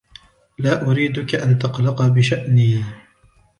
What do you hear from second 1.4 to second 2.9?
تقلق بشأني.